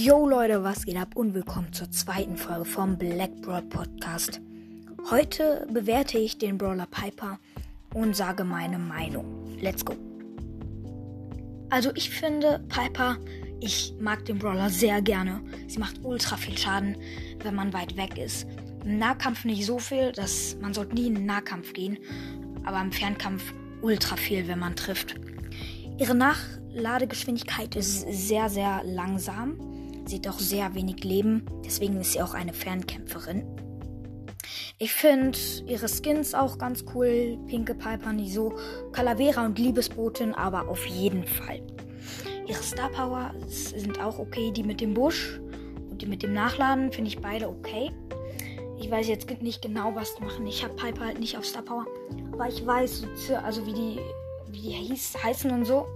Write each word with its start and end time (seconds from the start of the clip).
Yo 0.00 0.28
Leute, 0.28 0.62
was 0.62 0.84
geht 0.84 0.96
ab 0.96 1.16
und 1.16 1.34
willkommen 1.34 1.72
zur 1.72 1.90
zweiten 1.90 2.36
Folge 2.36 2.64
vom 2.64 2.96
Black 2.96 3.42
Brawl 3.42 3.62
Podcast. 3.62 4.40
Heute 5.10 5.66
bewerte 5.72 6.18
ich 6.18 6.38
den 6.38 6.56
Brawler 6.56 6.86
Piper 6.86 7.40
und 7.94 8.14
sage 8.14 8.44
meine 8.44 8.78
Meinung. 8.78 9.58
Let's 9.60 9.84
go. 9.84 9.96
Also 11.70 11.90
ich 11.96 12.10
finde 12.10 12.64
Piper, 12.68 13.16
ich 13.58 13.92
mag 13.98 14.24
den 14.24 14.38
Brawler 14.38 14.70
sehr 14.70 15.02
gerne. 15.02 15.42
Sie 15.66 15.80
macht 15.80 15.96
ultra 16.04 16.36
viel 16.36 16.56
Schaden, 16.56 16.96
wenn 17.42 17.56
man 17.56 17.72
weit 17.72 17.96
weg 17.96 18.18
ist. 18.18 18.46
Im 18.84 18.98
Nahkampf 18.98 19.44
nicht 19.44 19.66
so 19.66 19.80
viel, 19.80 20.12
dass 20.12 20.56
man 20.60 20.74
sollte 20.74 20.94
nie 20.94 21.08
in 21.08 21.16
den 21.16 21.26
Nahkampf 21.26 21.72
gehen, 21.72 21.98
aber 22.64 22.80
im 22.80 22.92
Fernkampf 22.92 23.52
ultra 23.82 24.14
viel, 24.14 24.46
wenn 24.46 24.60
man 24.60 24.76
trifft. 24.76 25.16
Ihre 25.98 26.14
Nachladegeschwindigkeit 26.14 27.74
ist 27.74 28.06
sehr, 28.08 28.48
sehr 28.48 28.82
langsam. 28.84 29.58
Sie 30.08 30.22
auch 30.26 30.38
sehr 30.38 30.74
wenig 30.74 31.04
Leben, 31.04 31.44
deswegen 31.66 32.00
ist 32.00 32.14
sie 32.14 32.22
auch 32.22 32.32
eine 32.32 32.54
Fernkämpferin. 32.54 33.44
Ich 34.78 34.90
finde 34.90 35.36
ihre 35.66 35.86
Skins 35.86 36.32
auch 36.32 36.56
ganz 36.56 36.82
cool. 36.94 37.38
Pinke 37.46 37.74
Piper, 37.74 38.14
nicht 38.14 38.32
so. 38.32 38.56
Calavera 38.92 39.44
und 39.44 39.58
Liebesbotin, 39.58 40.32
aber 40.32 40.66
auf 40.66 40.86
jeden 40.86 41.26
Fall. 41.26 41.60
Ihre 42.46 42.62
Star 42.62 42.88
Power 42.88 43.34
sind 43.48 44.00
auch 44.00 44.18
okay. 44.18 44.50
Die 44.50 44.62
mit 44.62 44.80
dem 44.80 44.94
Busch 44.94 45.38
und 45.90 46.00
die 46.00 46.06
mit 46.06 46.22
dem 46.22 46.32
Nachladen 46.32 46.90
finde 46.90 47.10
ich 47.10 47.20
beide 47.20 47.46
okay. 47.46 47.92
Ich 48.80 48.90
weiß 48.90 49.08
jetzt 49.08 49.28
nicht 49.42 49.60
genau, 49.60 49.94
was 49.94 50.14
die 50.14 50.24
machen. 50.24 50.46
Ich 50.46 50.64
habe 50.64 50.74
Piper 50.74 51.04
halt 51.04 51.20
nicht 51.20 51.36
auf 51.36 51.44
Star 51.44 51.62
Power. 51.62 51.84
Aber 52.32 52.48
ich 52.48 52.64
weiß, 52.64 53.04
also 53.44 53.66
wie 53.66 53.74
die 53.74 53.98
wie 54.50 54.60
die 54.60 54.98
heißen 55.22 55.50
und 55.50 55.66
so. 55.66 55.86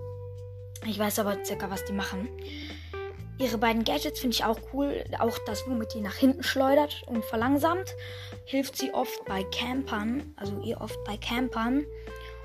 Ich 0.87 0.99
weiß 0.99 1.21
aber 1.21 1.43
circa, 1.45 1.71
was 1.71 1.83
die 1.87 1.95
machen. 1.95 2.29
Ihre 3.39 3.59
beiden 3.59 3.85
Gadgets 3.85 4.21
finde 4.21 4.35
ich 4.35 4.45
auch 4.45 4.59
cool. 4.73 5.05
Auch 5.19 5.39
das, 5.47 5.67
womit 5.67 5.95
die 5.95 6.01
nach 6.01 6.15
hinten 6.15 6.43
schleudert 6.43 7.03
und 7.07 7.25
verlangsamt, 7.25 7.95
hilft 8.45 8.77
sie 8.77 8.93
oft 8.93 9.25
bei 9.25 9.43
Campern. 9.45 10.35
Also 10.37 10.61
ihr 10.63 10.81
oft 10.81 11.03
bei 11.05 11.17
Campern. 11.17 11.85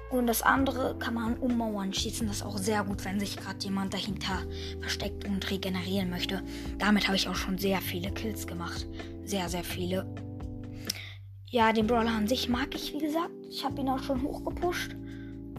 Und 0.09 0.27
das 0.27 0.41
andere 0.41 0.97
kann 0.97 1.13
man 1.15 1.37
um 1.37 1.57
Mauern 1.57 1.93
schießen. 1.93 2.27
Das 2.27 2.37
ist 2.37 2.43
auch 2.43 2.57
sehr 2.57 2.83
gut, 2.83 3.03
wenn 3.03 3.19
sich 3.19 3.35
gerade 3.35 3.59
jemand 3.59 3.93
dahinter 3.93 4.43
versteckt 4.79 5.25
und 5.25 5.49
regenerieren 5.51 6.09
möchte. 6.09 6.41
Damit 6.77 7.07
habe 7.07 7.17
ich 7.17 7.27
auch 7.27 7.35
schon 7.35 7.57
sehr 7.57 7.81
viele 7.81 8.11
Kills 8.11 8.47
gemacht. 8.47 8.87
Sehr, 9.25 9.49
sehr 9.49 9.65
viele. 9.65 10.07
Ja, 11.45 11.73
den 11.73 11.87
Brawler 11.87 12.11
an 12.11 12.27
sich 12.27 12.47
mag 12.47 12.73
ich, 12.73 12.93
wie 12.93 12.99
gesagt. 12.99 13.33
Ich 13.49 13.65
habe 13.65 13.81
ihn 13.81 13.89
auch 13.89 14.01
schon 14.01 14.21
hochgepusht. 14.21 14.95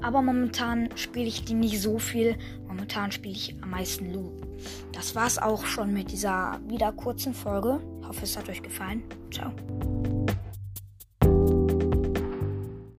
Aber 0.00 0.22
momentan 0.22 0.88
spiele 0.96 1.26
ich 1.26 1.44
die 1.44 1.54
nicht 1.54 1.80
so 1.80 1.98
viel. 1.98 2.36
Momentan 2.66 3.12
spiele 3.12 3.34
ich 3.34 3.54
am 3.62 3.70
meisten 3.70 4.12
Lu. 4.12 4.47
Das 4.92 5.14
war's 5.14 5.38
auch 5.38 5.64
schon 5.64 5.92
mit 5.92 6.10
dieser 6.10 6.60
wieder 6.66 6.92
kurzen 6.92 7.34
Folge. 7.34 7.80
Ich 8.00 8.08
hoffe, 8.08 8.24
es 8.24 8.36
hat 8.36 8.48
euch 8.48 8.62
gefallen. 8.62 9.02
Ciao. 9.30 9.52